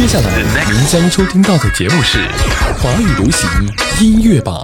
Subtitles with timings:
[0.00, 0.24] 接下来
[0.72, 2.20] 您将收听到的节目是
[2.78, 3.46] 华语流行
[4.00, 4.58] 音乐榜，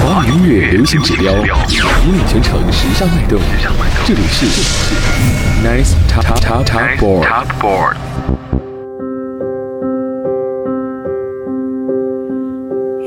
[0.00, 3.40] 华语音乐流行指标，引领全城时尚脉动。
[4.06, 4.46] 这里是
[5.66, 7.96] Nice Top Top Top Board。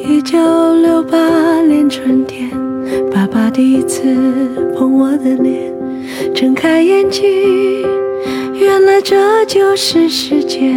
[0.05, 0.37] 一九
[0.81, 1.17] 六八
[1.61, 2.51] 年春天，
[3.09, 4.03] 爸爸第一次
[4.77, 5.73] 碰我的脸，
[6.35, 7.23] 睁开眼睛，
[8.57, 10.75] 原来这就是世界。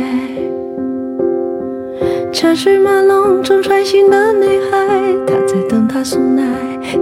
[2.33, 4.87] 车水马龙中穿行的女孩，
[5.27, 6.45] 她在等他送来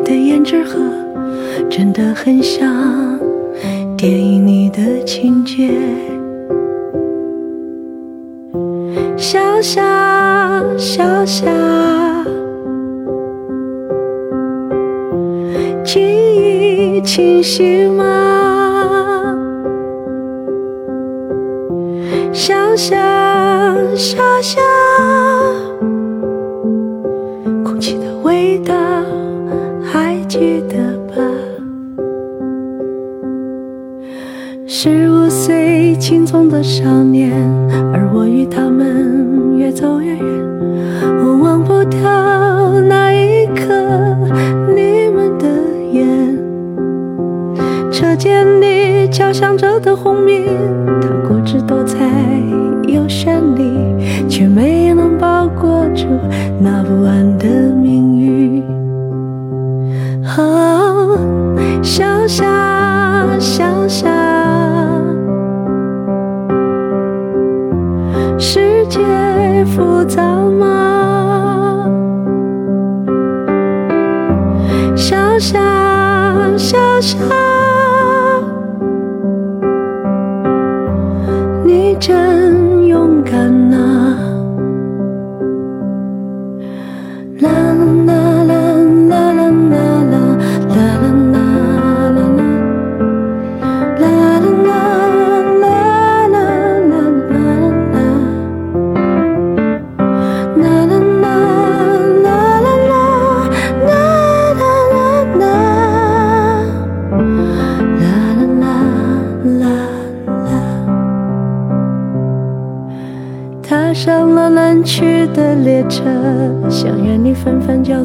[0.04, 0.78] 的胭脂盒，
[1.68, 3.18] 真的很像
[3.96, 5.70] 电影里的情节。
[9.16, 11.46] 小夏，小夏，
[15.84, 18.45] 记忆清晰吗？
[22.76, 22.98] 小夏，
[23.94, 24.60] 小夏，
[27.64, 28.74] 空气的味道
[29.82, 30.76] 还记得
[31.08, 31.14] 吧？
[34.66, 37.32] 十五岁青葱的少年，
[37.94, 40.24] 而我与他们越走越远。
[41.24, 41.98] 我忘不掉
[42.80, 43.72] 那一刻
[44.76, 45.46] 你们的
[45.92, 46.38] 眼，
[47.90, 50.44] 车间里敲响着的轰鸣，
[51.00, 52.04] 它果汁多彩
[52.86, 56.06] 又绚丽，却没能包裹住
[56.60, 58.62] 那不安的命运。
[60.38, 61.18] 哦，
[61.82, 62.44] 小夏，
[63.38, 64.08] 小夏，
[68.38, 69.00] 世界
[69.64, 70.22] 复杂
[70.58, 71.88] 吗？
[74.94, 75.58] 小夏，
[76.56, 77.18] 小夏，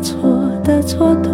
[0.02, 0.20] 错
[0.64, 1.30] 的蹉跎，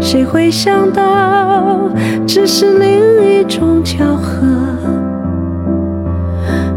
[0.00, 1.88] 谁会想到
[2.26, 4.46] 只是另一种巧合？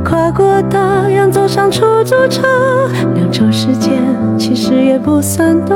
[0.03, 2.47] 跨过大洋，走上出租车，
[3.15, 3.91] 两周时间
[4.37, 5.75] 其实也不算多。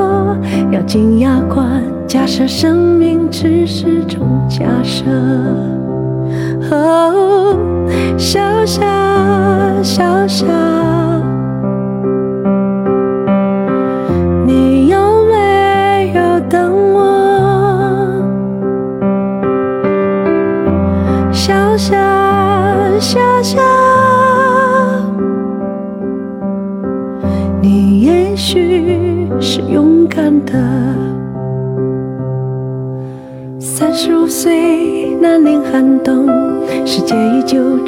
[0.72, 5.04] 咬紧牙关，假设生命只是种假设。
[6.70, 7.54] 哦，
[8.16, 8.82] 小夏，
[9.82, 10.46] 小夏，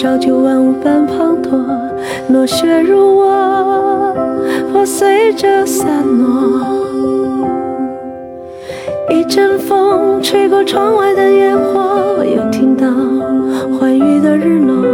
[0.05, 1.65] 朝九晚五般滂沱，
[2.29, 4.15] 落雪如我，
[4.71, 6.61] 破碎着散落。
[9.09, 12.87] 一阵风吹过窗外的烟火，又听到
[13.79, 14.85] 欢愉的日落，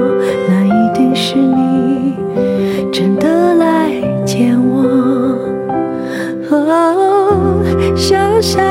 [0.49, 2.15] 那一定是你
[2.93, 3.91] 真的来
[4.25, 5.37] 见我。
[6.53, 7.65] 哦，
[7.97, 8.63] 小夏，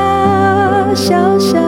[0.94, 1.58] 小夏，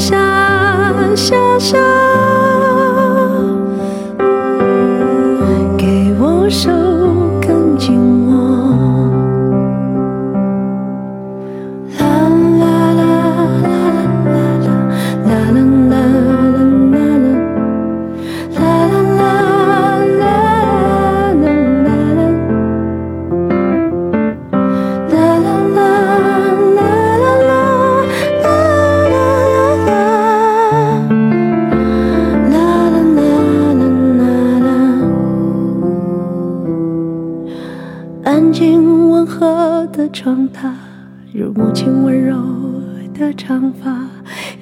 [0.00, 1.89] 下下下。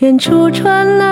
[0.00, 1.07] 远处传来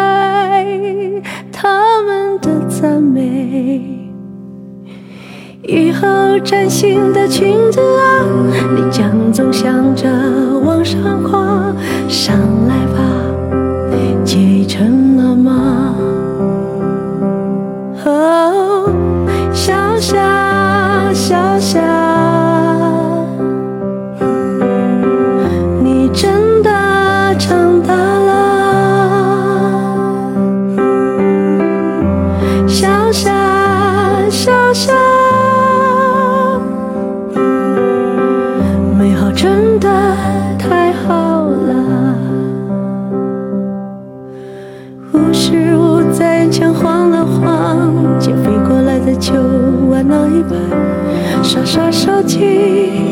[50.50, 53.05] 玩闹一半，傻傻手机。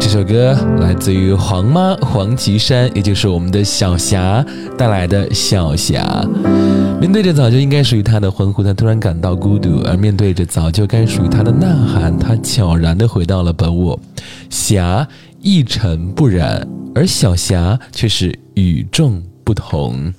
[0.00, 4.44] 这首歌来自于黄妈黄绮珊，也就是我们的小霞
[4.76, 6.04] 带来的《小霞》。
[7.00, 13.98] 面对着早就应该属于她的欢呼，她突然感到孤独；而面对着早就该属于她的呐喊，她悄然地回到了本我。
[14.50, 15.06] 霞
[15.40, 20.12] 一尘不染，而小霞却是与众不同。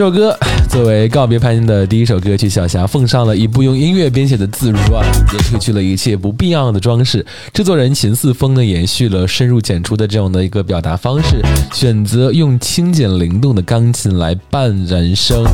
[0.00, 0.34] 这首歌
[0.70, 7.26] 作为告别潘金的第一首歌曲，小霞奉上了一部用音乐编写的自传，也褪去了一切不必要的装饰。
[7.52, 11.42] 制作人秦四峰呢，延续了深入浅出的这样的一个表达方式，
[11.74, 15.44] 选择用轻简灵动的钢琴来伴人声。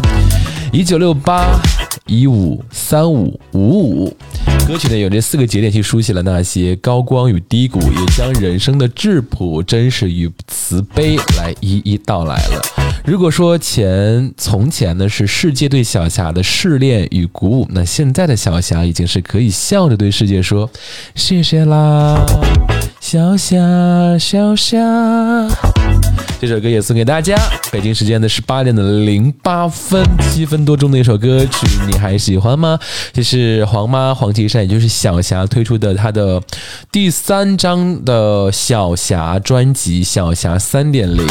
[0.72, 1.60] 一九六八
[2.06, 4.16] 一五三五五五，
[4.68, 12.85] 歌曲呢有这四个节点去书写了那些高光与低谷，也将人生的质朴、真实与慈悲来一一道来了。
[13.04, 20.68] 如果说前从前呢是世界对小霞的试炼与鼓舞，那现在的小霞已经是可以笑着对世界说
[21.14, 22.24] 谢谢啦，
[23.00, 23.56] 小霞
[24.18, 24.76] 小霞。
[26.38, 27.34] 这首歌也送给大家。
[27.72, 32.78] 北京时间的十八点的零八分，七分多钟的一首歌曲，你还喜欢吗？
[33.12, 36.40] 这是黄妈黄绮珊，也就是小霞推出的她的
[36.92, 41.26] 第三张的小霞专辑《小霞三点零》。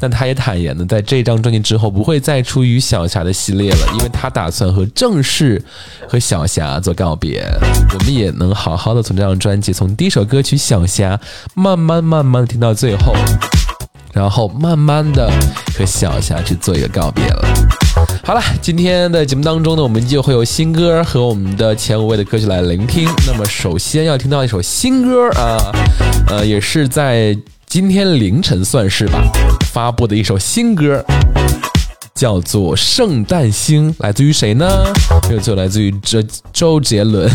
[0.00, 5.62] 但她也坦言呢，在这张专辑之后不会再出于小霞的系列了，因为他打算和正式
[6.08, 7.44] 和小霞做告别。
[7.92, 11.16] 我们也能好好的从这张专辑，从第一首歌曲《小霞》
[11.54, 13.14] 慢慢慢慢听到最后。
[14.12, 15.30] 然后慢慢的
[15.78, 17.48] 和小霞去做一个告别了。
[18.24, 23.08] 好了，今天的节目当中呢，我们就会有新歌和我们的前五位的歌曲来聆听。
[23.24, 25.72] 那么首先要听到一首新歌啊，
[26.26, 29.22] 呃，也是在今天凌晨算是吧
[29.72, 31.04] 发布的一首新歌。
[32.12, 34.66] 叫做《圣诞星》，来自于谁呢？
[35.26, 36.22] 没有错，来自于周
[36.52, 37.26] 周杰伦，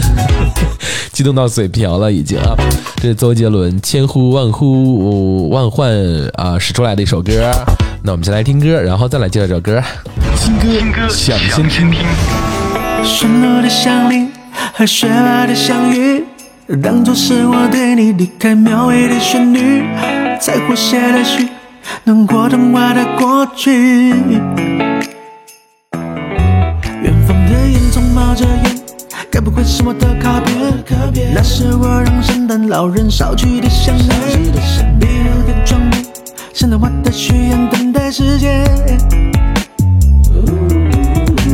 [1.12, 2.54] 激动到嘴瓢了已经啊！
[2.98, 5.92] 这是周杰伦千呼万呼万唤
[6.36, 7.52] 啊使出来的一首歌。
[8.04, 9.82] 那我们先来听歌，然后再来介绍这首歌。
[10.38, 10.56] 新
[10.92, 11.96] 歌，想先听。
[13.04, 14.32] 顺路的相邻
[14.76, 16.24] 和雪白的相遇，
[16.84, 19.82] 当作是我对你离开描绘的旋律，
[20.40, 21.50] 在活写的序。
[22.04, 24.10] 能过童话的过去。
[27.02, 28.80] 远方的烟囱冒着烟，
[29.32, 30.56] 该不会是我的卡片？
[31.34, 34.04] 那是我让圣诞老人捎去的香味。
[35.00, 36.06] 壁炉的窗边，
[36.54, 38.64] 圣诞花的许愿，等待时间。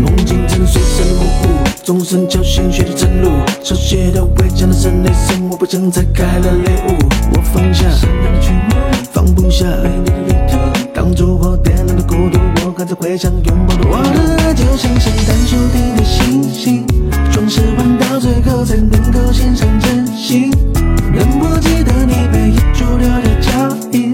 [0.02, 1.48] 梦境正随着模糊，
[1.84, 3.30] 钟声敲醒雪的晨露，
[3.64, 6.98] 手写的围墙的圣诞森，我不想拆开了礼物，
[7.36, 8.71] 我放下圣诞的曲目，
[9.12, 10.58] 放不下美丽的旅途。
[10.94, 16.86] 当烛火点亮的孤独，我还在回想拥抱的我的爱，就像圣诞树顶的星星，
[17.32, 20.52] 装饰完到最后才能够献上真心。
[21.14, 24.11] 能不记得你背影驻留的脚印，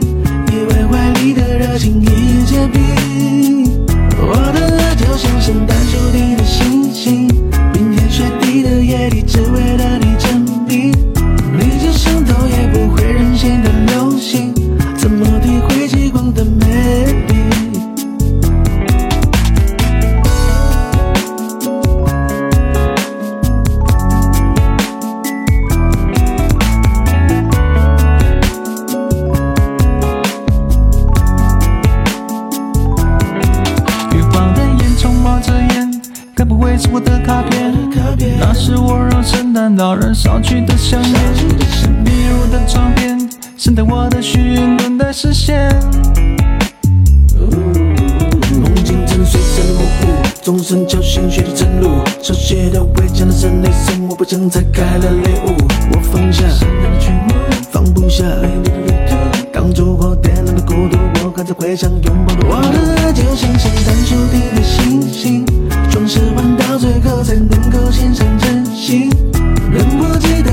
[62.49, 65.45] 我的爱就像圣诞树底的星星，
[65.89, 69.09] 装饰完到最后才能够献上真心。
[69.71, 70.46] 让我记得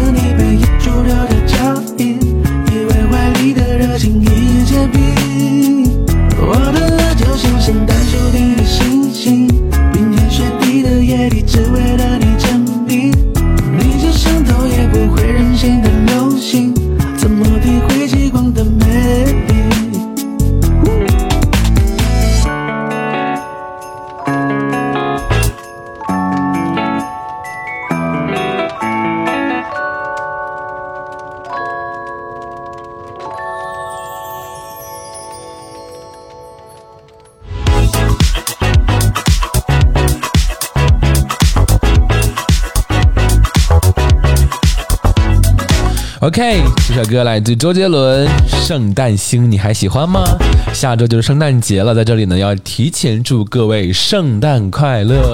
[47.05, 48.27] 歌来自周杰伦，
[48.67, 50.25] 《圣诞星》，你还喜欢吗？
[50.73, 55.33] 下周就是圣诞节了，在这里呢，要提前祝各位圣诞快乐。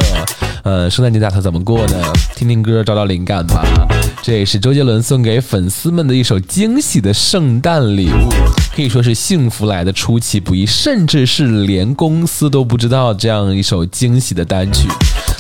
[0.63, 2.13] 呃，圣诞节打算怎么过呢？
[2.35, 3.65] 听听歌，找找灵感吧。
[4.23, 8.29] 这也是周杰伦送给粉丝们的一首惊喜的圣诞礼物，
[8.75, 14.89] 可以说是幸福来的出其不意，甚至是连公司都不知道这样一首惊喜的单曲。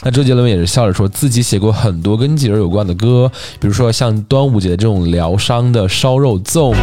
[0.02, 3.30] 那周杰伦也是笑着说自己写过很多跟节日有关的歌，
[3.60, 6.74] 比如说像端午节这种疗伤的烧肉粽，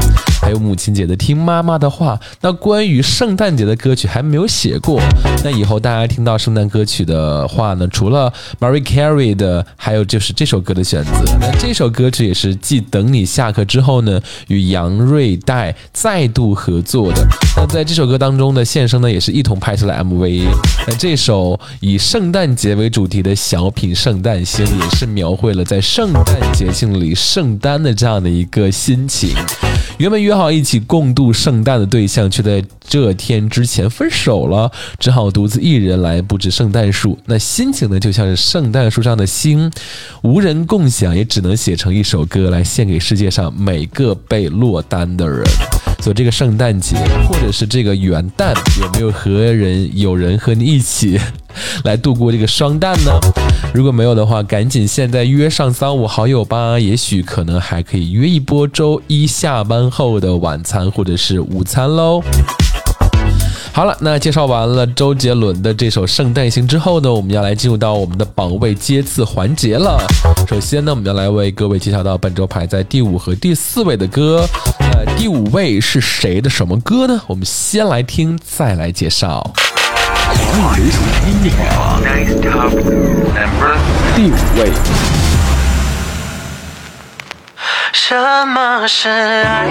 [0.41, 2.19] 还有母亲节的听妈妈的话。
[2.41, 5.01] 那关于圣诞节的歌曲还没有写过。
[5.43, 11.11] 那以后大家听到圣诞歌曲的话呢，除了 Mariah Carey 的，还有就是这首歌的选择。
[11.39, 17.27] 那这首歌曲也是继《等你下课》之后呢，与杨瑞代再度合作的。
[17.55, 20.47] 那在这首歌当中的献声呢，也是一同拍出了 MV。
[20.87, 29.29] 那这首以圣诞节为主题的小品《圣诞星》，也是描绘了在圣诞节庆里圣诞的这样的一个心情。
[29.97, 37.17] 原本约好一起共度圣诞的对象，却在这天之前分手了，只好独自一人来布置圣诞树。
[37.25, 39.71] 那心情呢，就像是圣诞树上的星，
[40.21, 45.43] 无人共享，也只能写成一首歌来献给世界上每个被落单的人。
[45.99, 46.95] 所以这个圣诞节，
[47.27, 51.19] 或者是这个元旦，有没有和人有人和你一起
[51.83, 53.11] 来度过这个双旦呢？
[53.73, 62.21] 如果没有的话，赶紧现在约上三五好友吧，也许可能还可以约一波周一下班后的晚餐或者是午餐喽。
[63.77, 70.03] 好了，那介绍完了周杰伦的这首《圣诞星》之后呢，我们要来进入到我们的榜位接次环节了。
[70.49, 74.43] 首先呢，我们要来为各位介绍到本周排在第五和第四位的歌。
[74.79, 77.21] 呃，第五位是谁的什么歌呢？
[77.27, 79.47] 我们先来听，再来介绍。
[84.15, 84.71] 第五位。
[87.93, 88.15] 什
[88.47, 89.67] 么是爱？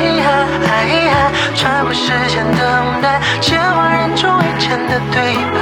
[1.54, 5.58] 穿过时间等待，千万人中以前的对白，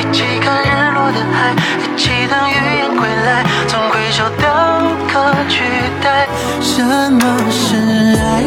[0.00, 5.62] 一起看日落的海，一起等语言归来，从回首到可取
[6.02, 6.26] 代。
[6.60, 7.76] 什么是
[8.20, 8.42] 爱？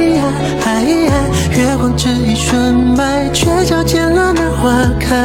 [1.56, 5.16] 月光只一瞬白，却瞧见了那花开。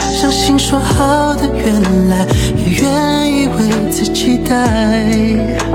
[0.00, 2.26] 相信说好的原来，
[2.56, 5.73] 也愿意为此期待。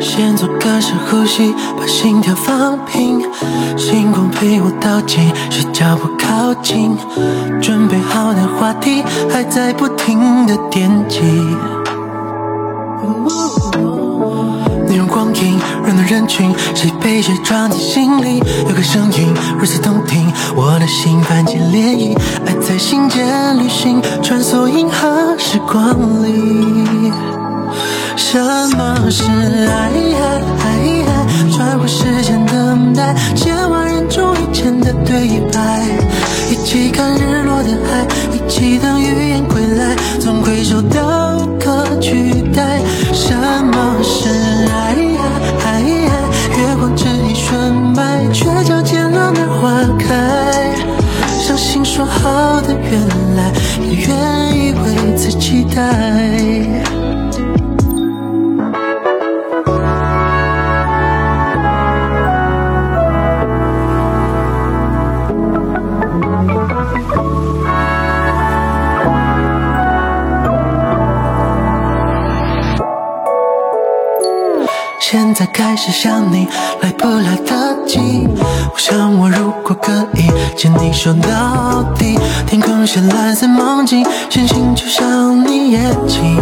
[0.00, 3.20] 先做个深呼吸，把心跳放平。
[3.76, 6.96] 星光陪我到近，是脚步靠近。
[7.60, 11.20] 准备好的话题，还在不停的惦记。
[14.88, 18.42] 内容光影，热闹人群，谁被谁装进心里？
[18.68, 22.18] 有个声音如此动听，我的心泛起涟漪。
[22.46, 27.39] 爱在心间旅行，穿梭银河时光里。
[28.20, 28.38] 什
[28.76, 29.24] 么是
[29.66, 29.90] 爱？
[31.50, 35.82] 穿过时间等待，千万人中遇见的对白，
[36.50, 42.80] 一起看日落的海，一起等语言归来，从回首到可取代。
[43.12, 44.28] 什么是
[44.70, 44.94] 爱？
[46.58, 50.72] 月光只一瞬白，却瞧见了那花开。
[51.40, 53.00] 相信说好的原
[53.34, 53.50] 来，
[53.80, 56.99] 也愿意为此期待。
[75.60, 76.48] 开始想你，
[76.80, 78.00] 来不来得及？
[78.72, 86.38] 我想我如果可以牵你手到底，天空下蓝色梦境，星星就像你眼睛。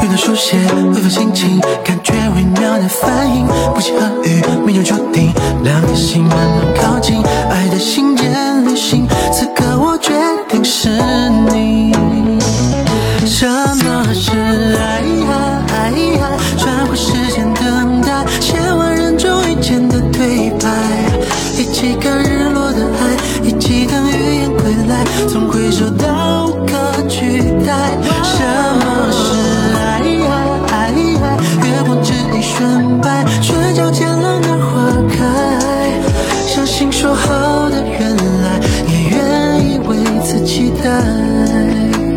[0.00, 0.56] 遇到书写，
[0.94, 9.06] 回复心情，感觉微妙的反应，不期而遇，命中注定，两颗心慢慢靠近，爱的心间旅行，
[41.68, 42.07] 待。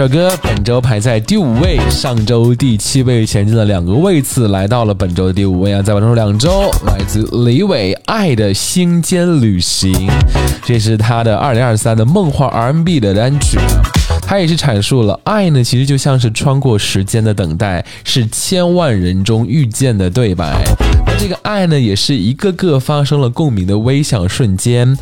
[0.00, 5.82] 首歌本周排在第五位，上周第七位，前进了两个位次，来到了本周的第五位啊！
[5.82, 9.92] 在完成两周，来自李伟《爱的星间旅行》，
[10.64, 13.58] 这是他的二零二三的梦幻 R&B 的单曲。
[14.22, 20.64] 他也是阐述了爱呢，其实就像是穿过时间的等待，是千万人中遇见的对白。
[21.20, 24.96] 这个爱呢，也是一个个发生了共鸣的微小瞬间。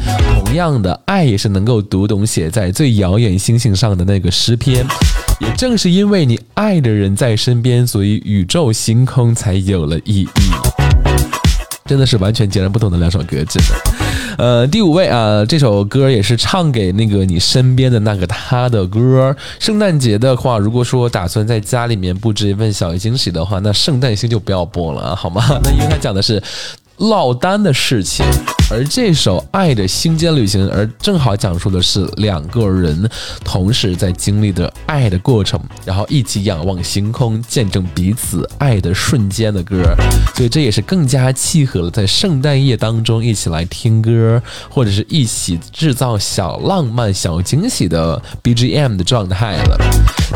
[0.45, 4.85] 同样的，爱也是能够读懂写在最遥远星星上的那个诗篇。
[5.39, 10.78] 也正是因为你爱的人在身边，所以宇宙星空才有了意义。
[11.89, 13.75] 真的是完全截然不同的两首歌，真的。
[14.37, 19.35] 呃，第五位啊，这首歌也是唱给那个你身边的那个他的歌。
[19.59, 25.43] 圣诞节的话，如果说打算在家里面布置一份小惊喜的话，那圣诞星就不要播了，好吗？
[25.65, 26.41] 那因为他讲的是。
[26.99, 28.27] 落单的事情，
[28.71, 33.09] 而这首《爱的星间旅行》而正好讲述的是两个人
[33.45, 39.95] 同时在经历的爱的过程，然后一起仰望星空，见证彼此爱的瞬间的歌，
[40.35, 49.79] 所以这也是更加契合了在圣诞夜当中一起来听歌，或者是一起制造小浪漫、小惊喜的 BGM 的状态了。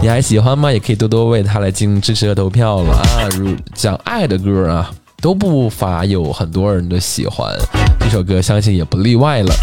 [0.01, 0.73] 你还喜欢吗？
[0.73, 3.29] 也可以多多为他来进行支持和投票了啊！
[3.37, 4.91] 如讲爱的歌啊。
[5.23, 7.57] 都不乏有很多人的喜欢，
[8.01, 9.55] 这首歌相信也不例外了。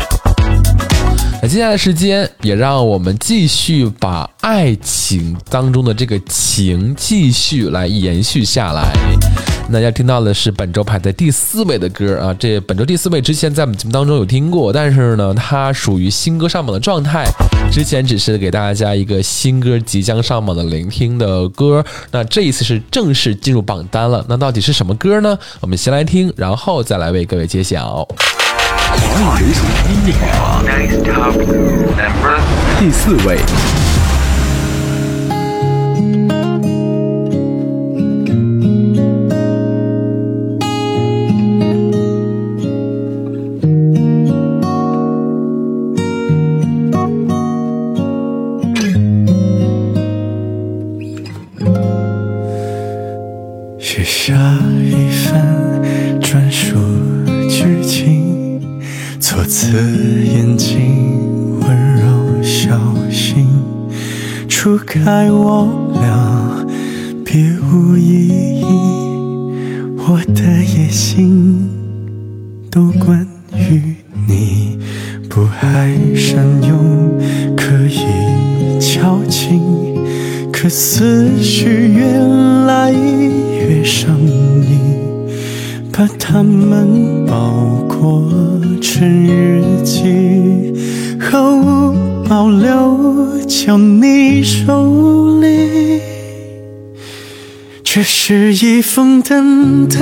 [1.42, 8.94] 那接下来的时间，也让我们继续把爱情当中的这个情继续来延续下来。
[9.68, 17.26] 那要听到的是本周排在第四位的歌啊，这本周第四位之前在我们节目当中有听过，但是呢，它属于新歌上榜的状态。
[17.72, 24.26] 之前只是给大家一个新歌即将上榜的聆听的歌，那这一次是正式进入榜单了。
[24.28, 25.38] 那到底是什么歌呢？
[25.62, 28.06] 我们先来听，然后再来为各位揭晓。
[28.68, 30.66] 华语流行音乐榜
[32.80, 33.38] 第四位。
[70.42, 71.70] 的野心
[72.72, 74.80] 都关于你，
[75.30, 77.20] 不爱善用，
[77.58, 79.62] 可以矫情，
[80.50, 82.06] 可思绪越
[82.66, 84.80] 来越上瘾，
[85.92, 86.30] 把它。
[86.32, 88.24] 它们包裹
[88.80, 90.72] 成日记，
[91.20, 91.96] 毫无
[92.30, 96.09] 保留交你手里。
[98.00, 100.00] 这是一封等待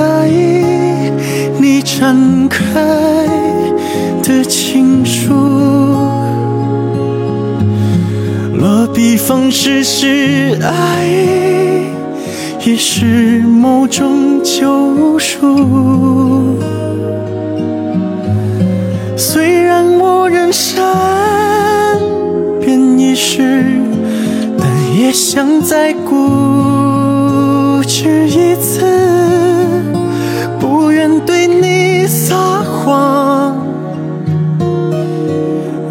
[1.58, 2.62] 你展开
[4.22, 5.34] 的情书，
[8.54, 11.08] 落笔方式是爱。
[12.64, 16.56] 也是某种救赎。
[19.16, 20.86] 虽然我人善
[22.60, 23.66] 变一世，
[24.56, 26.47] 但也想再固
[27.88, 28.84] 只一次，
[30.60, 33.56] 不愿对你撒谎，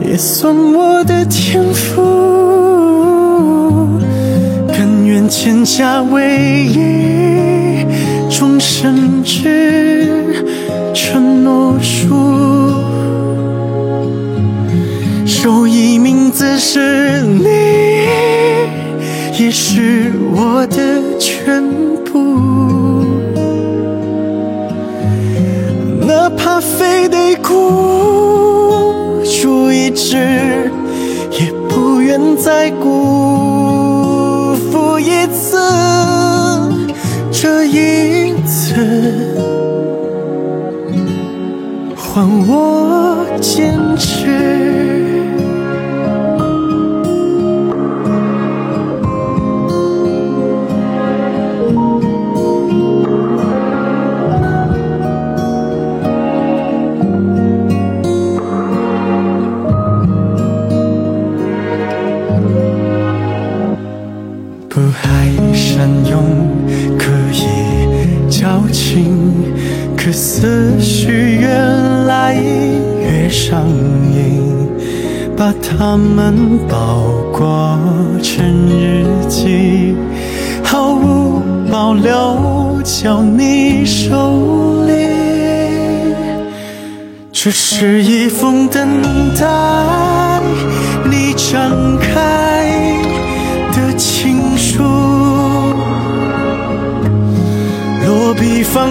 [0.08, 2.16] 也算我的天赋。
[5.30, 7.86] 千家唯一，
[8.30, 10.34] 终身只
[10.94, 12.16] 承诺书。
[15.26, 17.44] 手艺名字是你，
[19.38, 21.87] 也是我的全部。
[26.60, 30.18] 非得孤注一掷，
[31.32, 33.17] 也不愿再孤。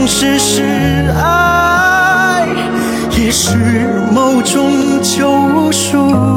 [0.07, 0.63] 是是
[1.17, 2.47] 爱，
[3.19, 3.57] 也是
[4.13, 6.36] 某种救赎。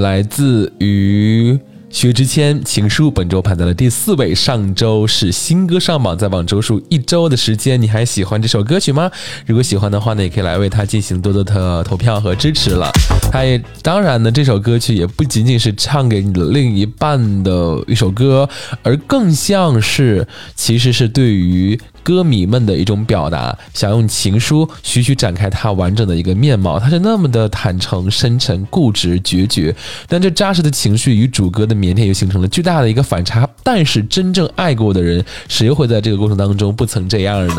[0.00, 1.58] 来自于
[1.90, 4.34] 薛之谦，《情书》本周排在了第四位。
[4.34, 9.10] 上周是新歌上榜，在榜周数一周的时间，你还喜欢这首歌曲吗？
[9.46, 12.90] 如果喜欢的话呢，也可以来为他进行多多的投票和支持了。
[13.30, 18.48] 他也当然呢，这首歌曲也不仅仅是唱给你的另一半的一首歌，
[18.82, 21.78] 而更像是其实是对于。
[22.00, 29.74] 歌迷们的一种表达，想用情书徐徐展开他完整的一个面貌，他是那么的坦诚、深沉、固执、决绝，
[30.08, 33.46] 但这扎实的情绪与主歌的腼腆又形成了巨大的一个反差。
[33.62, 37.56] 但是真正爱过的人，谁又会在这个过程当中不曾这样呢？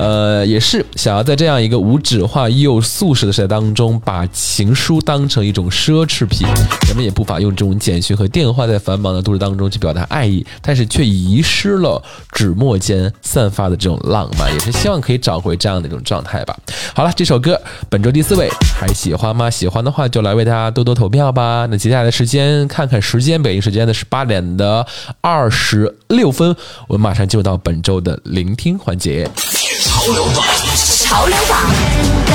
[0.00, 6.46] 呃，也是想要在这样一个无纸化又速食的时代当中，把情书当成一种奢侈品，
[6.88, 13.60] 人们也不乏用这种简讯和电话在繁忙的都市当中去表达爱意，但是却遗失了纸墨间散发。
[13.70, 16.56] 的这种浪漫，也是希望可以找回这样的一种状态吧。
[16.94, 19.50] 好了，这首歌本周第四位，还喜欢吗？
[19.50, 21.66] 喜欢的话就来为大家多多投票吧。
[21.70, 24.84] 那接下来的时间，看看时间，北京时间的是八点的
[25.20, 26.56] 二十六分，
[26.88, 29.30] 我们马上进入到本周的聆听环节。
[30.00, 30.46] 潮流榜，
[31.04, 32.29] 潮流榜。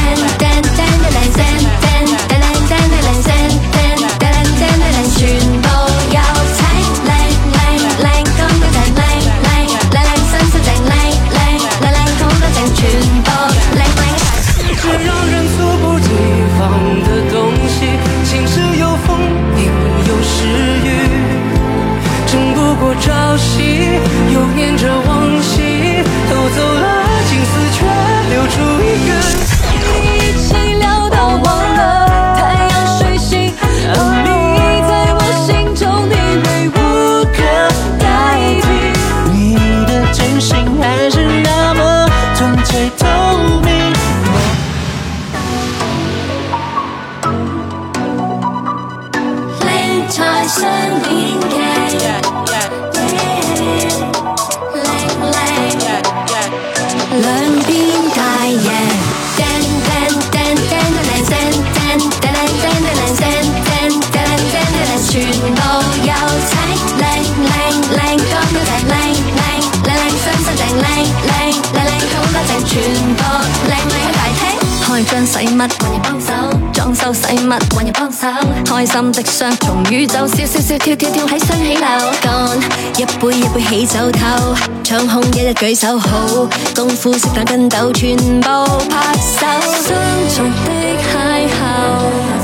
[78.95, 81.86] 心的雙重宇宙，笑笑笑跳跳跳喺雙喜樓，
[82.21, 82.58] 乾
[82.97, 84.55] 一杯一杯起酒頭，
[84.86, 88.47] 唱空一一举手好，功夫色胆筋斗，全部
[88.89, 89.45] 拍手，
[89.84, 89.97] 相
[90.34, 90.71] 重的
[91.12, 91.60] 邂逅，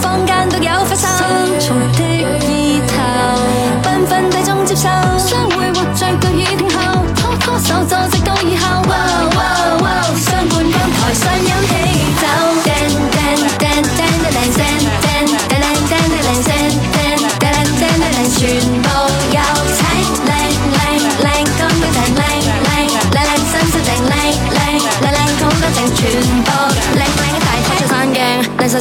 [0.01, 1.07] 坊间独有發售，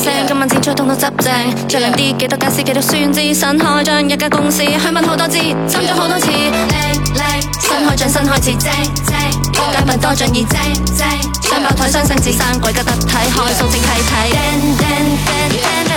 [0.02, 6.54] 聲，今晚剪出通通執正，着靚啲，記得加絲，記得酸枝，新開張一家公司，去問好多次，斟咗好多次，靚
[7.14, 7.22] 靚
[7.60, 8.72] 新開張新開始，正
[9.04, 9.12] 正，
[9.52, 10.58] 街品多仗義，正
[10.96, 11.06] 正，
[11.42, 15.89] 雙胞胎雙生子，生鬼家得體，開數正睇睇，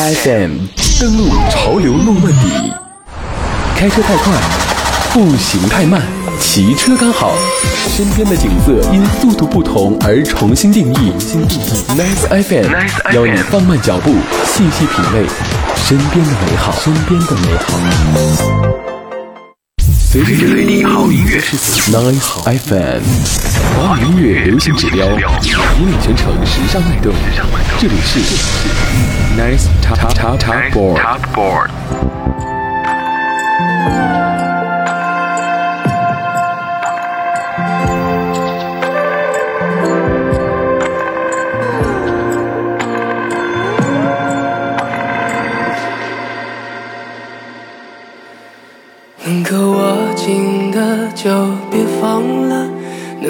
[0.00, 0.52] FM
[0.98, 2.72] 登录潮流诺曼底，
[3.76, 4.32] 开车太快，
[5.12, 6.00] 步行太慢，
[6.40, 7.34] 骑车刚好，
[7.86, 11.12] 身边的景色因速度不同而重新定义。
[11.90, 14.14] Nice FM 邀你放慢脚步，
[14.46, 15.26] 细细品味
[15.76, 18.79] 身边的美好，身边的美好。
[20.12, 21.40] 随时随地好音乐
[21.86, 23.00] ，Nine FM，
[23.78, 27.14] 华语音乐流行指标，引领全城时尚脉动。
[27.78, 28.18] 这里是
[29.38, 31.70] Nice Top Top Top Board。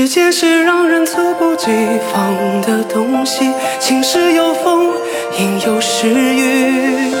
[0.00, 1.66] 时间是让人猝不及
[2.12, 3.52] 防的东西？
[3.80, 4.92] 晴时有风，
[5.36, 7.12] 阴有时雨。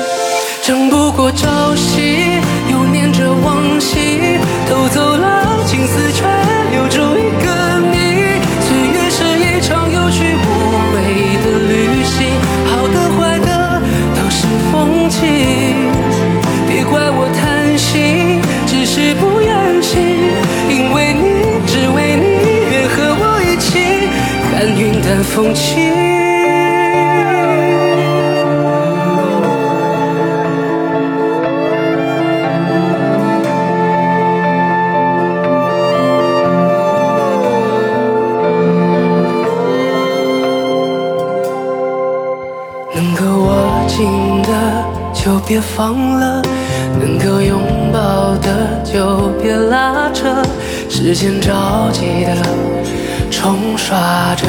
[0.62, 2.38] 争不过朝夕，
[2.70, 4.17] 又念着往昔，
[25.38, 25.76] 勇气
[42.92, 46.42] 能够握紧的就别放了
[46.98, 47.60] 能够拥
[47.92, 50.42] 抱的就别拉扯
[50.88, 52.34] 时间着急的
[53.30, 54.48] 冲刷着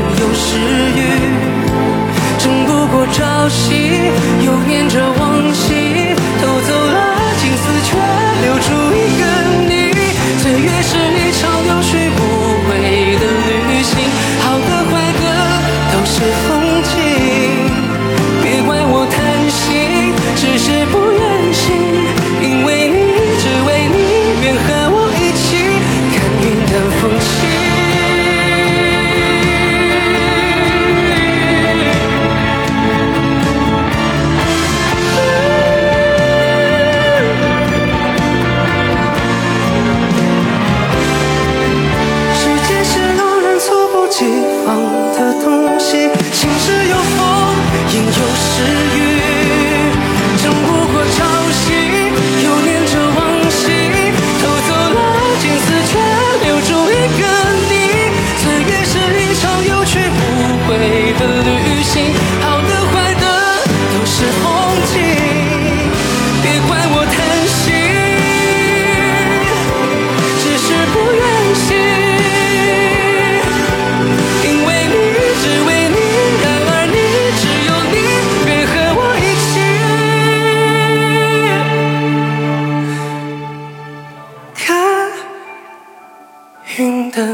[0.21, 0.55] 有时
[0.95, 0.99] 雨。
[2.37, 4.11] 争不过朝夕，
[4.45, 5.90] 又念着往昔，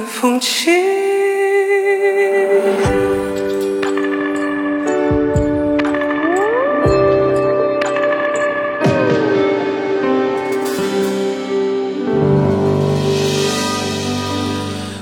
[0.07, 0.73] 风轻。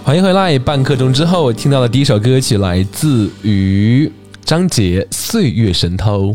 [0.04, 4.12] 欢迎回来，半刻钟之后听到的第一首歌曲来自于
[4.44, 6.32] 张杰《岁月神偷》。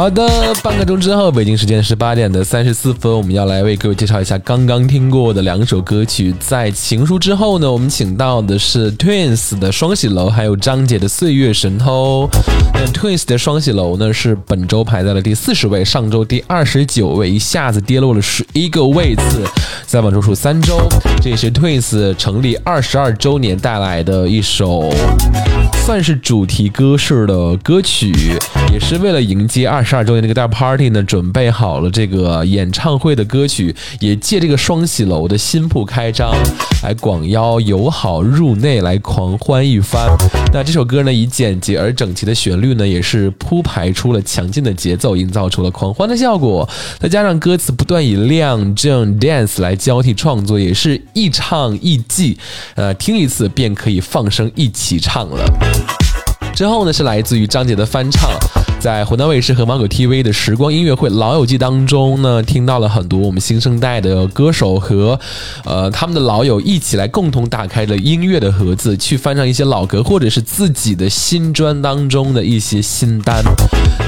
[0.00, 0.26] 好的，
[0.62, 6.34] 半个钟之后，北京时间十八点的三十四分，我们要来为各位介绍一下刚刚听过的两首歌曲。
[6.40, 12.26] 在《情书》之后呢，我们请到的是 Twins 的《双喜楼》，还有张杰的《岁月神偷》。
[12.72, 19.44] 那 Twins 的《双喜楼》呢，是本周排在了第四十位，上周第二十九位，一下子跌落了十一个位次，
[19.84, 20.80] 在往周数三周。
[21.20, 24.90] 这是 Twins 成立二十二周年带来的一首。
[25.90, 28.12] 算是主题歌式的歌曲，
[28.72, 36.32] 也是为了迎接二十二周年这个大 party 呢，准备好了这个演唱会的歌曲，也借这个双喜楼的新铺开张，
[36.84, 40.16] 来广邀友好入内来狂欢一番。
[40.52, 46.68] 那这首歌呢，以简洁而整齐的旋律呢，也是铺排出了强劲的节奏，营造出了狂欢的效果。
[47.00, 52.38] 再加上歌词不断以亮、正、dance 来交替创作，也是一唱一记，
[52.76, 55.44] 呃，听一次便可以放声一起唱了。
[56.54, 58.30] 之后呢，是来自于张杰的翻唱，
[58.78, 65.18] 在湖南卫视和芒果 TV 的时光音乐会《老友记》当中呢，听到了很多我们新生代的歌手和
[65.64, 73.42] 呃他们的老友一起来共同打开了音乐的盒子，去翻唱一些老歌或者是自己的新专当中的一些新单。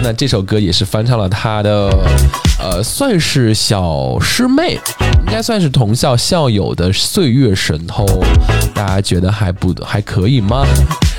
[0.02, 1.88] 那这首歌也是翻唱了他的
[2.60, 4.78] 呃，算是小师妹，
[5.26, 8.04] 应该算是同校校友的《岁月神偷》，
[8.74, 10.66] 大家觉得还不还可以吗？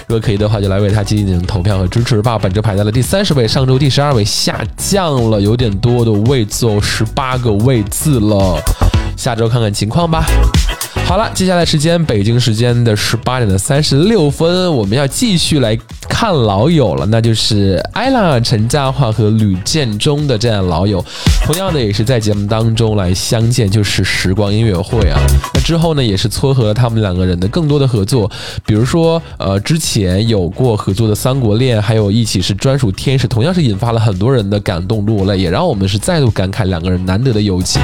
[0.08, 2.38] 如果可以的话，就来为他进行投票和支持吧。
[2.38, 8.62] 本周排在了第三十位，上周第十二位下降了有点多的位置哦，十八个位置了。
[9.16, 10.26] 下周看看情况吧。
[11.06, 15.78] 好了，接下来时间北京时间的十八点的三十六分，我们要继续来
[16.10, 21.06] 看老友了，那就是艾拉、陈嘉桦和吕建中的这样老友，
[21.46, 25.20] 同样的也是在节目当中来相见，就是时光音乐会啊。
[25.54, 28.32] 那之后呢，也是撮合了他们两个人的更多的合作，
[28.66, 37.80] 比如说呃之前有过合作的《三国恋》，还有一起是专属天使，同样是引发了很多人的感动落泪，也让我们是再度感慨两个人难得的友情。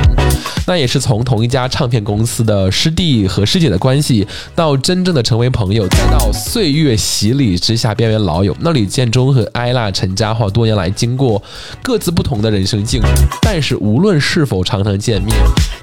[0.66, 8.56] 那也是从同一家唱片公司的师弟和师姐的关系，到真正的成为朋友，再到岁月洗礼之下变为老友。
[8.60, 11.42] 那李建中和艾拉、陈嘉桦多年来经过
[11.82, 13.06] 各自不同的人生境遇，
[13.42, 15.36] 但是无论是否常常见面，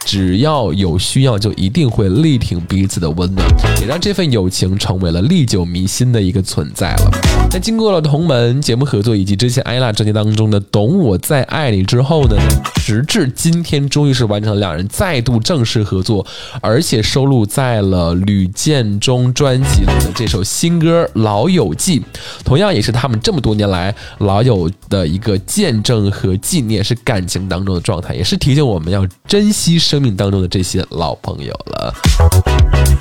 [0.05, 3.47] 只要有需要，就一定会力挺彼此的温暖，
[3.81, 7.11] 也让这份友情成为了历久弥新的一个存在了。
[7.53, 12.37] 那经过了同门节目合作以及之前艾拉专辑当中的《懂我在爱你》之后呢，
[12.75, 16.27] 直至今天，终于是完成了两人再度正式合作，
[16.61, 21.99] 而且是收录在了吕建中专辑里的这首新歌《老友记》，
[22.45, 31.95] 同样也是他们这么多年来老友的一个见证和纪念，是感情当中的状态，也是提醒我们要珍惜生命当中的这些老朋友了。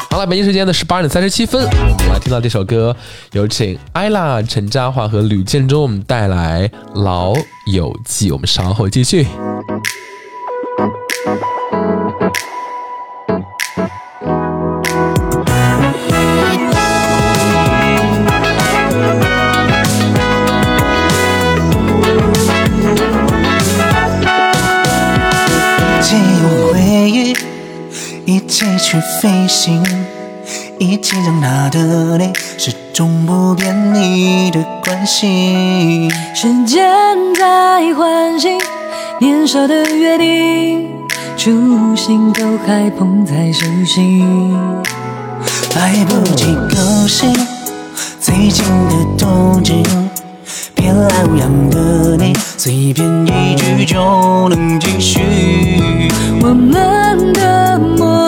[0.10, 2.96] 好了，北京时间的十八点三十七分，我们来听到这首歌，
[3.34, 6.66] 有请艾拉、陈嘉桦和吕建中，我们带来
[7.02, 7.34] 《老
[7.74, 9.28] 友记》，我们稍后继续。
[28.96, 29.84] 去飞行，
[30.80, 36.10] 一起长大的你，始终不变你的关系。
[36.34, 36.88] 时间
[37.38, 38.58] 在唤醒
[39.20, 40.88] 年少的约定，
[41.36, 44.56] 初心都还捧在手心。
[45.76, 47.34] 来不及更新
[48.22, 49.84] 最近的动静，
[50.74, 55.20] 偏爱无恙的你，随便一句就能继续。
[56.42, 56.72] 我们
[57.34, 57.78] 的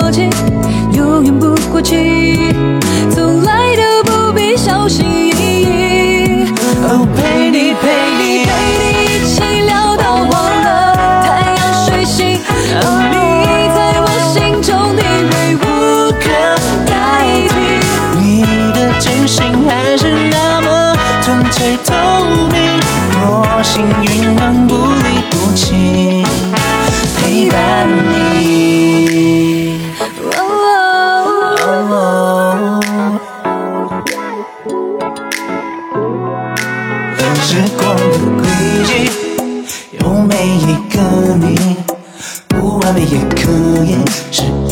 [0.07, 0.29] 默契
[0.93, 2.55] 永远不过期，
[3.13, 6.45] 从来都不必小心翼翼。
[6.87, 8.49] 哦，陪你陪你陪
[8.79, 10.31] 你一起聊到忘
[10.63, 10.95] 了
[11.25, 12.39] 太阳睡醒，
[12.79, 15.67] 哦，你在我心中地位无
[16.21, 16.23] 可
[16.85, 16.95] 代
[17.49, 17.51] 替。
[18.17, 21.91] 你的真心还是那么纯粹透
[22.53, 22.79] 明，
[23.11, 26.23] 多幸运能不离不弃，
[27.17, 28.36] 陪伴你。
[43.09, 43.95] 也可以
[44.31, 44.66] 是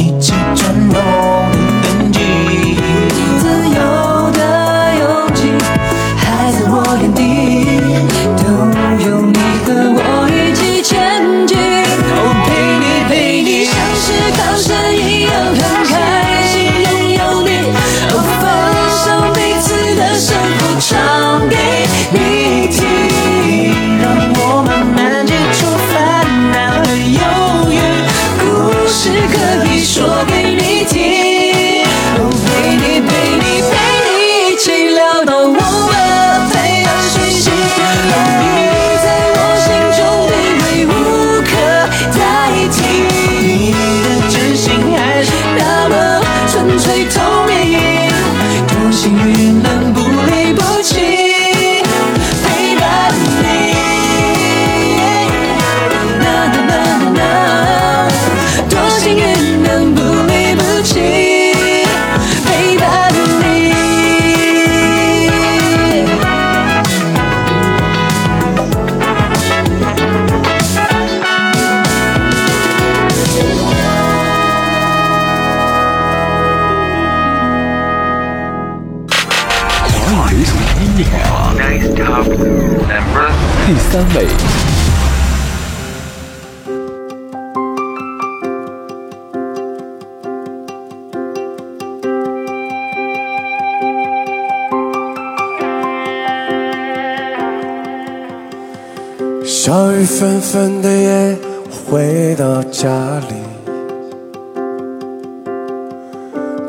[100.55, 101.37] 雨纷纷的夜，
[101.85, 102.89] 回到家
[103.27, 103.35] 里，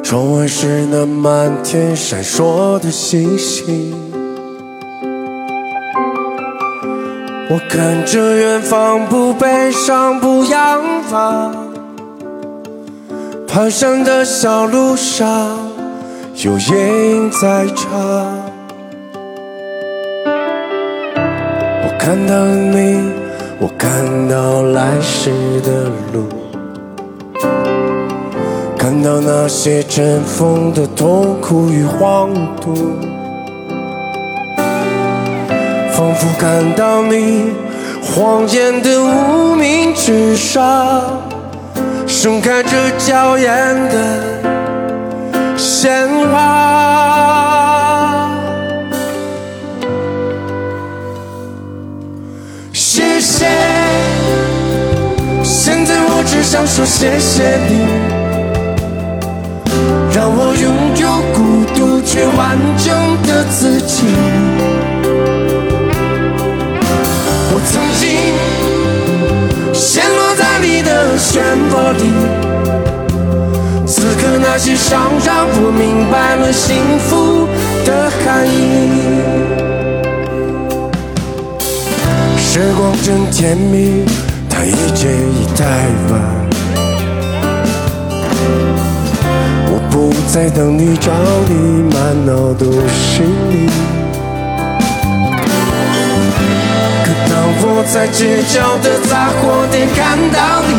[0.03, 3.95] 窗外是那满天闪烁的星星。
[7.49, 10.83] 我看着远方，不悲伤，不仰
[11.13, 11.55] 望，
[13.47, 15.57] 蹒跚的小路上，
[16.45, 17.89] 有夜莺在唱。
[21.85, 23.13] 我看到你，
[23.59, 25.31] 我看到来时
[25.63, 26.29] 的路，
[28.77, 32.75] 看到那些尘封的痛苦与荒度，
[35.91, 37.55] 仿佛看到你
[38.03, 41.23] 谎言的无名指上，
[42.07, 47.06] 盛开着娇艳的鲜花。
[56.27, 57.87] 只想说谢谢你，
[60.13, 60.67] 让我拥
[61.01, 64.05] 有孤独却完整的自己。
[67.53, 68.05] 我曾经
[69.73, 72.03] 陷落在你的漩涡里，
[73.87, 77.47] 此刻那些伤让我明白了幸福
[77.87, 78.51] 的含义。
[82.39, 84.05] 时光真甜蜜，
[84.71, 85.65] 一切已太
[86.11, 86.13] 晚。
[89.69, 91.11] 我不再等你找
[91.49, 91.53] 你
[91.95, 91.97] 满
[92.27, 93.69] 脑都是你。
[97.05, 100.39] 可当我在街角的杂货店看到
[100.69, 100.71] 你，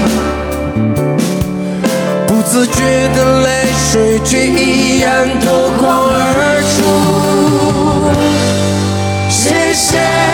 [2.28, 3.48] 不自觉的泪
[3.92, 6.76] 水却依然夺眶而出。
[9.30, 10.27] 谢谢。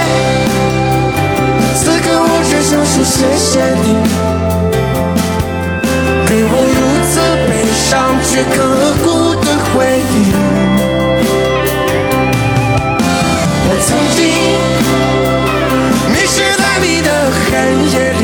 [2.75, 3.87] 我想说谢谢你，
[6.27, 7.13] 给我如此
[7.47, 7.91] 悲伤
[8.23, 8.55] 却刻
[9.03, 9.05] 骨
[9.35, 9.73] 的回
[10.09, 10.11] 忆。
[13.69, 14.19] 我曾经
[16.11, 17.07] 迷失在你的
[17.45, 17.51] 黑
[17.93, 18.21] 夜里，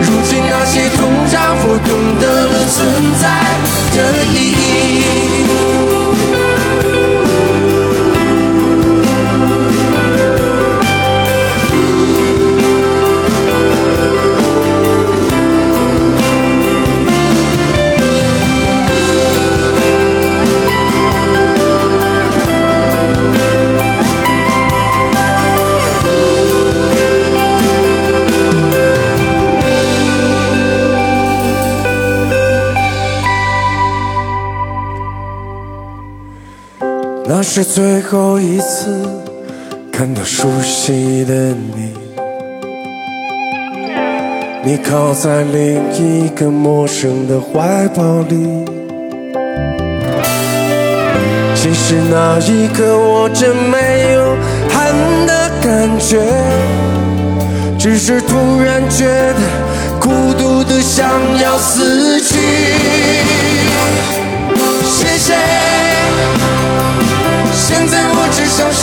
[0.00, 0.98] 如今那些痛
[1.30, 1.36] 让
[1.66, 1.88] 我懂
[2.18, 2.74] 得了存
[3.20, 3.22] 在
[3.94, 3.98] 的
[4.32, 5.23] 意义。
[37.44, 39.06] 是最后一次
[39.92, 41.92] 看到熟悉的你，
[44.64, 48.64] 你靠在另一个陌生的怀抱里。
[51.54, 54.36] 其实那一刻我真没有
[54.70, 56.18] 恨的感觉，
[57.78, 61.08] 只是突然觉得孤独的想
[61.40, 62.34] 要死去。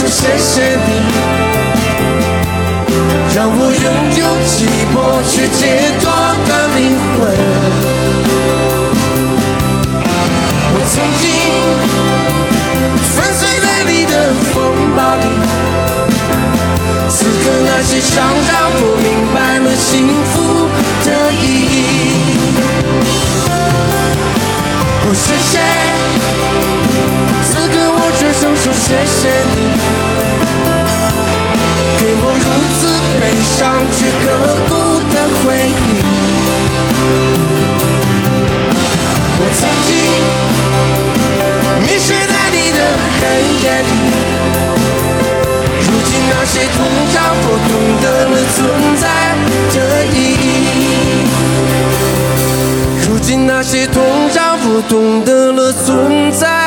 [0.07, 0.89] 谢谢你，
[3.33, 3.85] 让我拥
[4.17, 4.55] 有寂
[4.93, 4.95] 寞
[5.29, 5.59] 却解
[5.99, 6.03] 脱
[6.47, 6.79] 的灵
[7.15, 7.19] 魂。
[10.73, 11.23] 我曾经
[13.15, 14.13] 粉碎在你的
[14.51, 14.53] 风
[14.95, 15.23] 暴里，
[17.09, 18.11] 此刻那些伤
[18.47, 19.89] 让我明白了幸
[20.33, 20.33] 福
[21.05, 21.79] 的意义。
[25.05, 25.53] 我，谢谢。
[27.43, 29.19] 此刻我只想说谢谢
[29.55, 29.57] 你，
[33.21, 33.59] 悲伤
[33.91, 34.25] 却刻
[34.67, 34.71] 骨
[35.13, 35.79] 的回忆。
[39.37, 39.89] 我曾经
[41.83, 42.79] 迷失在你的
[43.19, 43.21] 黑
[43.61, 43.89] 夜里，
[45.81, 46.77] 如今那些痛
[47.13, 48.57] 让我懂得了存
[48.97, 49.03] 在
[49.75, 50.17] 的意
[50.75, 50.79] 义。
[53.07, 54.01] 如今那些痛
[54.33, 56.60] 让我懂得了存在。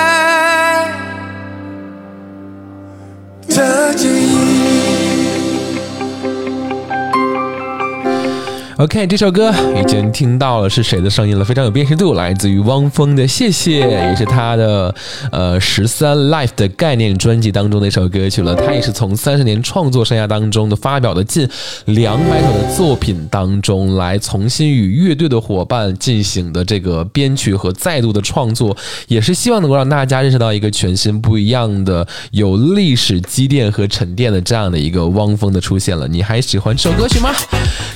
[8.77, 14.93] OK，这首歌已经听到了是谁的声音了，非常有辨识度，来自于汪峰的《谢谢》，也是他的
[15.31, 18.53] 呃十三 Life 的概念专辑当中的一首歌曲了。
[18.57, 21.49] 他也是从三十年创作生涯当中的发表的近
[21.85, 36.09] 两百首的作品当中，来重新与乐队的伙伴进行的这个编曲和再度的创作，也是希望能够让大家认识到一个全新不一样的、有历史积淀和沉淀的这样的一个汪峰的出现了。
[36.09, 37.31] 你还喜欢这首歌曲吗？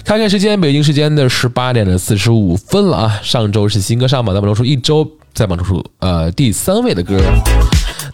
[0.05, 3.19] 看看时间，北京时间的十八点的四十五分了啊！
[3.23, 7.19] 上周是新歌上榜，在榜中数一周在榜中数呃第三位的歌。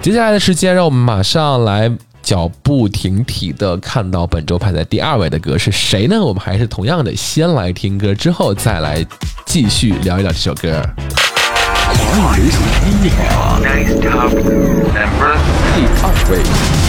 [0.01, 1.91] 接下来的时间，让我们马上来
[2.23, 6.23] 脚步停蹄的看到本周排在第二位的歌是谁呢？
[6.23, 9.05] 我们还是同样的，先来听歌，之后再来
[9.45, 10.81] 继续聊一聊这首歌。
[11.89, 13.61] 华语流行音乐榜
[14.01, 14.29] 第二
[16.31, 16.84] 位。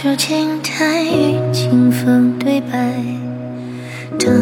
[0.00, 2.94] 阶上出青苔与清风对白，
[4.18, 4.32] 当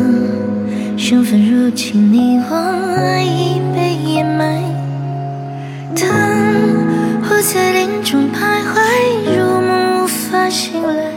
[0.97, 2.55] 身份入侵你我，
[2.97, 4.63] 爱已被掩埋。
[5.97, 6.09] 当
[7.29, 8.79] 我在林中徘徊，
[9.37, 11.11] 入梦无法醒来，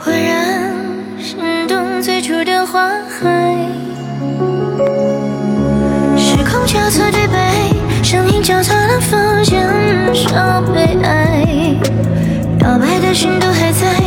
[0.00, 0.72] 恍然
[1.20, 3.54] 心动最初的花海。
[6.16, 7.04] 时空交错
[13.08, 13.97] 的心都还在，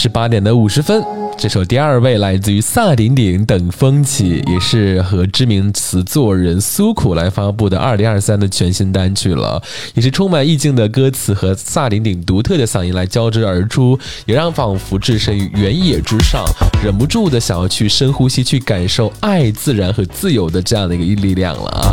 [0.00, 1.02] 十八点的五十分，
[1.36, 9.60] 这首第二位来自于萨顶顶，《等风起》，也是和知名词作人苏苦来发布的二零二三的全新单曲了，
[9.94, 16.44] 也是充满意境的歌词和萨顶顶独特的嗓音来交织而出，也让仿佛置身于原野之上，
[16.80, 21.90] 忍不住的想要去深呼吸，去感受爱、自然和自由的这样的一个力量了啊！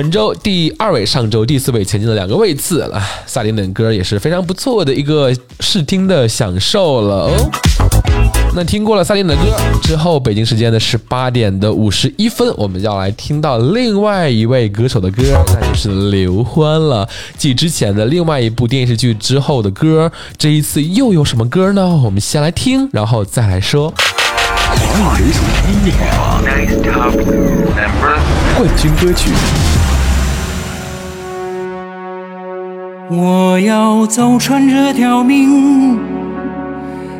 [0.00, 5.30] 本周第二位，上周第四位前进了两个位次了，萨顶顶歌也是非常不错的一个
[5.60, 7.50] 试听的享受了哦。
[8.54, 9.42] 那听过了萨顶的歌
[9.82, 17.06] 之后，北京时间的十八点的五十一分，我们要来听到另外一位歌手的歌，那就是刘欢了。
[17.36, 21.86] 继之前的另外一部电视剧之后的歌，这一次又有什么歌呢？
[21.86, 23.92] 我们先来听，然后再来说。
[24.72, 26.42] 华语流行音乐榜
[28.56, 29.30] 冠军歌曲，
[33.12, 35.98] 我要走穿这条命，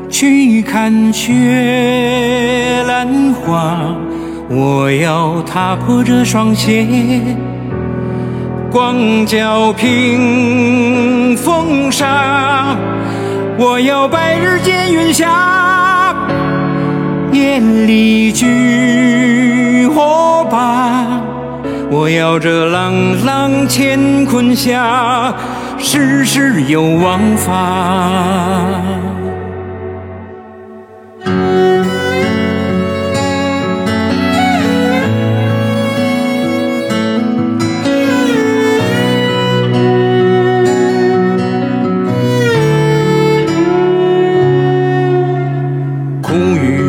[0.09, 3.77] 去看雪兰花。
[4.49, 6.87] 我要踏破这双鞋，
[8.71, 12.77] 光脚平风沙。
[13.59, 16.15] 我要白日见云霞，
[17.33, 21.21] 夜里举火把。
[21.91, 25.35] 我要这朗朗乾坤下，
[25.83, 28.71] 世事有王法。
[46.23, 46.35] 苦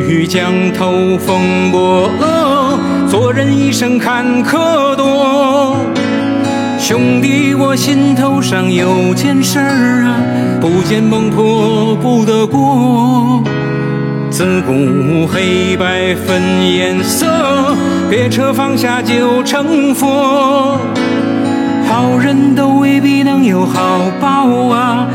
[0.08, 2.80] 雨江头风波恶，
[3.10, 5.76] 做人一生坎坷多。
[6.92, 10.20] 兄弟，我心头上有件事儿啊，
[10.60, 13.42] 不见孟婆不得过。
[14.30, 17.78] 自古黑白分颜色，
[18.10, 20.78] 别扯放下就成佛。
[21.88, 25.08] 好人都未必能有好报啊，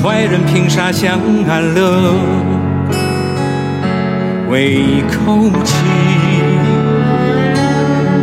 [0.00, 1.18] 坏人凭啥享
[1.48, 2.14] 安乐？
[4.48, 5.74] 为一口气，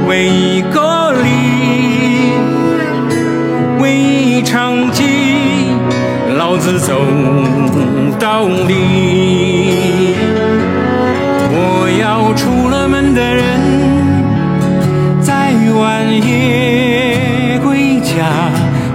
[0.07, 0.79] 为一个
[6.61, 6.93] 子走
[8.19, 10.13] 到底。
[11.53, 13.41] 我要出了门的人，
[15.21, 18.51] 在晚夜归家。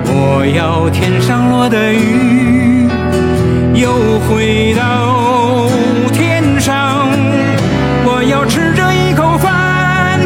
[0.08, 2.88] 我要天上落的雨，
[3.74, 3.90] 又
[4.28, 5.68] 回到
[6.12, 7.10] 天上。
[8.04, 10.20] 我要吃着一口饭，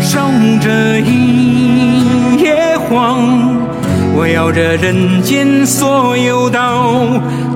[0.00, 0.20] 守
[0.60, 1.65] 着一。
[4.36, 6.92] 笑这人间所有道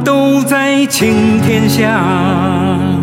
[0.02, 2.99] 都在青天下。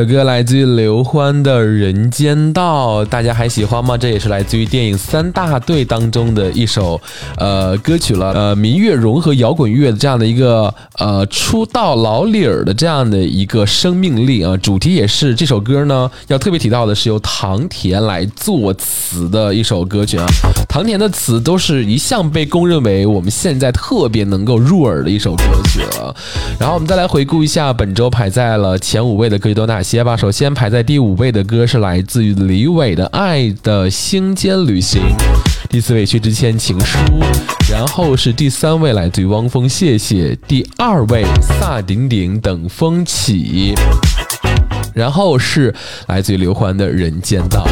[0.00, 3.98] 首歌来自于刘欢的《人间道》，大家还喜欢吗？
[3.98, 6.98] 这也是来自于电影《三大队》当中的一首
[7.36, 8.32] 呃歌曲了。
[8.32, 20.24] 呃，民乐融合摇滚乐的这样的一个呃出道老理儿的这样的一个生命力啊，主题也是这首歌呢要特别提到的是由唐田来作词的一首歌曲啊。
[20.66, 26.16] 唐田的词都是一向被公认为我们现在特别能够入耳的一首歌曲了。
[26.58, 30.16] 然后我们再来回顾一下本周排在了前五位的歌曲都哪些吧。
[30.16, 35.02] 首先排在第五位的歌是来自于李伟的《爱的星间旅行》，
[35.68, 36.96] 第四位薛之谦《情书》，
[37.70, 43.74] 然后是第三位来自于汪峰《谢谢》，第二位萨顶顶《等风起》。
[44.94, 45.74] 然后是
[46.06, 47.66] 来自于刘欢的《人间道》。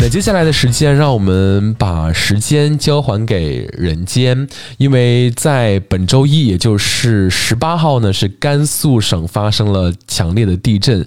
[0.00, 4.46] 那接下来的时间，让我们把时间交还给人间，
[4.76, 11.04] 因为在本周一，也就是十八号呢，是甘肃省发生了强烈的地震。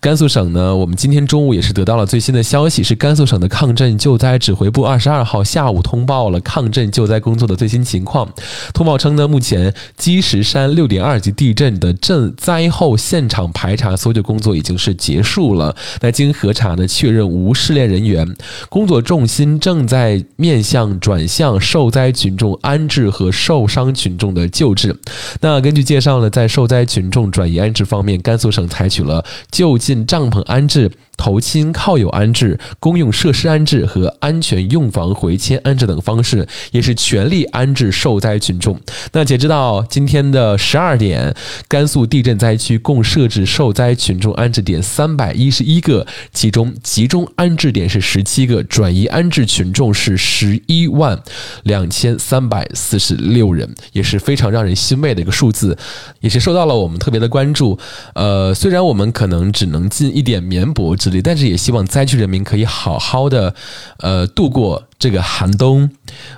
[0.00, 8.28] 甘肃省呢，我们今天中午也是得到了最新的消息，是甘肃省的抗震救灾指挥部二十二号下午通报了抗震救灾工作的最新情况。
[8.74, 15.74] 通报称呢，目前积石山六点二级地震的震灾后现场排查搜救工作已经是结束了。
[16.02, 18.25] 那经核查呢，确认无失联人员。
[18.68, 24.96] 工作重心正在面向转向受灾群众安置和受伤群众的救治。
[25.40, 30.90] 那根据介绍呢，在受灾群众转移安置方面，甘肃省采取了就近帐篷安置。
[31.16, 38.78] 投亲靠友安置、公用设施安置和安全用房回迁安置等方式，也是全力安置受灾群众。
[39.12, 41.34] 那截止到今天的十二点，
[41.68, 51.18] 甘肃地震灾区共设置受灾群众安置点三百一十一个，其中集中安置点是十七个，转移安置群众是十一万
[51.62, 55.76] 两千三百四十六人，也是非常让人欣慰的一个数字，
[56.20, 57.78] 也是受到了我们特别的关注。
[58.14, 60.94] 呃，虽然我们可能只能尽一点绵薄。
[61.22, 63.54] 但是也希望灾区人民可以好好的，
[63.98, 65.90] 呃，度过这个寒冬。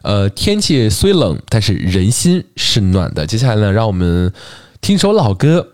[0.03, 3.27] 呃，天气虽冷，但是人心是暖的。
[3.27, 4.33] 接下来呢，让我们
[4.81, 5.69] 听首老歌，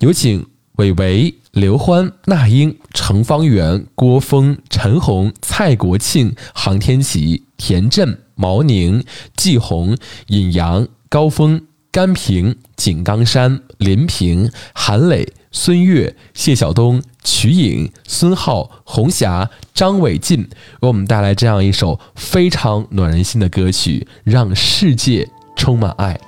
[0.00, 9.04] 有请韦唯、刘欢、那英、程方圆、郭峰、陈红、蔡国庆、杭天琪、田震、毛宁、
[9.36, 9.96] 季红、
[10.28, 15.32] 尹阳、高峰、甘平、井冈山、林平、韩磊。
[15.58, 20.42] 孙悦、谢晓东、瞿颖、孙浩、红霞、张伟进
[20.80, 25.26] 为我们带来这样一首非常暖人心的歌曲，让世界
[25.56, 26.20] 充满爱。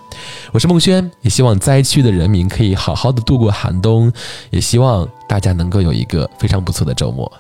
[0.51, 4.11] 我是孟轩，也希望灾区的人民可以好好的度过寒冬，
[4.49, 7.31] 也希望大家能够有一个非常不错的周末。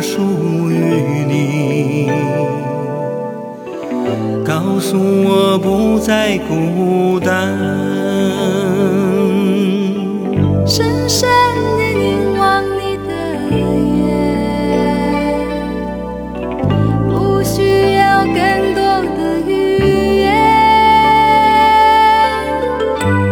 [0.00, 0.74] 属于
[1.26, 2.10] 你，
[4.44, 7.56] 告诉我不再孤单。
[10.66, 11.28] 深深
[11.78, 13.10] 的凝望你的
[13.50, 13.58] 眼，
[17.08, 18.34] 不需要更
[18.74, 18.80] 多
[19.16, 19.50] 的语
[20.20, 20.28] 言，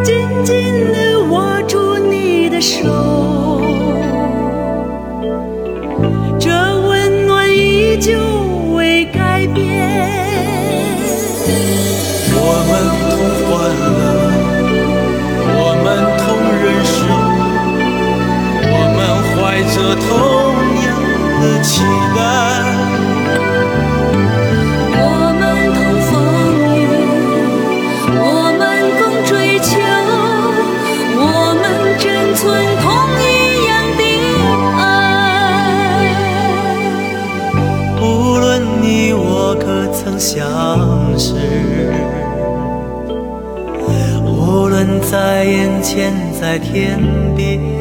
[0.02, 0.06] 紧
[0.44, 0.54] 紧
[0.92, 0.96] 地
[1.30, 2.88] 握住你的手，
[21.68, 21.82] 期
[22.16, 22.18] 待
[24.96, 25.00] 我
[25.38, 25.42] 们
[25.74, 26.10] 同风
[26.64, 26.80] 雨
[28.16, 28.22] 我
[28.58, 28.60] 们
[28.98, 29.68] 共追求
[31.20, 31.22] 我
[31.60, 31.62] 们
[31.98, 32.04] 珍
[32.36, 32.40] 存
[32.80, 32.86] 同
[33.20, 33.22] 一
[33.68, 34.00] 样的
[34.78, 34.80] 爱
[38.00, 38.02] 无
[38.38, 38.48] 论
[38.80, 40.34] 你我可曾相
[41.18, 41.26] 识
[44.24, 46.98] 无论在眼前在天
[47.36, 47.77] 边